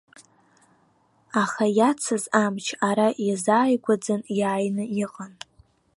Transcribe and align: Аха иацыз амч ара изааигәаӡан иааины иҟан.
Аха 1.41 1.65
иацыз 1.77 2.23
амч 2.43 2.65
ара 2.89 3.07
изааигәаӡан 3.27 4.21
иааины 4.37 4.85
иҟан. 5.03 5.33